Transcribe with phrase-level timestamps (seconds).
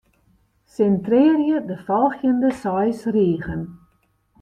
[0.75, 3.61] Sintrearje de folgjende seis rigen.